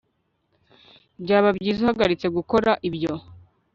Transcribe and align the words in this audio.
byaba 1.23 1.49
byiza 1.57 1.79
uhagaritse 1.83 2.27
gukora 2.37 2.71
ibyo 2.87 3.13